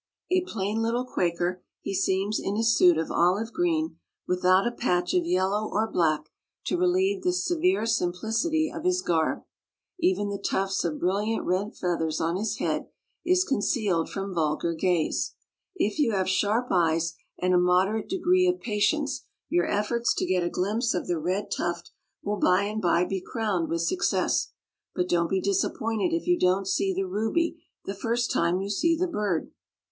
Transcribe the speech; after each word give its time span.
A 0.31 0.41
plain 0.47 0.81
little 0.81 1.05
Quaker 1.05 1.61
he 1.79 1.93
seems 1.93 2.39
in 2.39 2.55
his 2.55 2.75
suit 2.75 2.97
of 2.97 3.11
olive 3.11 3.53
green 3.53 3.99
without 4.27 4.65
a 4.65 4.71
patch 4.71 5.13
of 5.13 5.27
yellow 5.27 5.69
or 5.71 5.87
black 5.91 6.31
to 6.65 6.75
relieve 6.75 7.21
the 7.21 7.31
severe 7.31 7.85
simplicity 7.85 8.71
of 8.73 8.83
his 8.83 9.03
garb. 9.03 9.43
Even 9.99 10.29
the 10.29 10.39
tufts 10.43 10.83
of 10.83 10.99
brilliant 10.99 11.45
red 11.45 11.75
feathers 11.75 12.19
on 12.19 12.35
his 12.35 12.57
head 12.57 12.87
is 13.23 13.43
concealed 13.43 14.09
from 14.09 14.33
vulgar 14.33 14.73
gaze. 14.73 15.35
If 15.75 15.99
you 15.99 16.13
have 16.13 16.27
sharp 16.27 16.69
eyes 16.71 17.13
and 17.37 17.53
a 17.53 17.59
moderate 17.59 18.09
degree 18.09 18.47
of 18.47 18.59
patience 18.59 19.25
your 19.49 19.67
efforts 19.69 20.15
to 20.15 20.25
get 20.25 20.41
a 20.43 20.49
glimpse 20.49 20.95
of 20.95 21.05
the 21.05 21.19
red 21.19 21.51
tuft 21.51 21.91
will 22.23 22.37
by 22.37 22.63
and 22.63 22.81
by 22.81 23.05
be 23.05 23.21
crowned 23.21 23.69
with 23.69 23.81
success, 23.83 24.51
but 24.95 25.07
don't 25.07 25.29
be 25.29 25.39
disappointed 25.39 26.11
if 26.11 26.25
you 26.25 26.39
don't 26.39 26.67
see 26.67 26.91
the 26.91 27.05
ruby 27.05 27.61
the 27.85 27.93
first 27.93 28.31
time 28.31 28.61
you 28.61 28.69
see 28.71 28.97
the 28.97 29.05
bird. 29.07 29.51